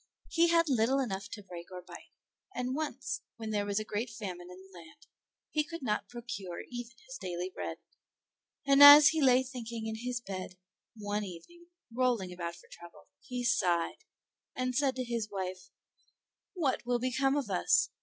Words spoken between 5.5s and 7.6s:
he could not procure even his daily